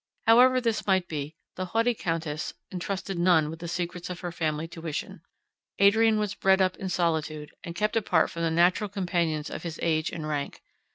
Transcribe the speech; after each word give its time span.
However 0.25 0.59
this 0.59 0.87
might 0.87 1.07
be, 1.07 1.35
the 1.57 1.65
haughty 1.65 1.93
Countess 1.93 2.55
entrusted 2.71 3.19
none 3.19 3.51
with 3.51 3.59
the 3.59 3.67
secrets 3.67 4.09
of 4.09 4.21
her 4.21 4.31
family 4.31 4.67
tuition. 4.67 5.21
Adrian 5.77 6.17
was 6.17 6.33
bred 6.33 6.59
up 6.59 6.75
in 6.77 6.89
solitude, 6.89 7.51
and 7.63 7.75
kept 7.75 7.95
apart 7.95 8.31
from 8.31 8.41
the 8.41 8.49
natural 8.49 8.89
companions 8.89 9.51
of 9.51 9.61
his 9.61 9.79
age 9.83 10.09
and 10.09 10.27
rank. 10.27 10.63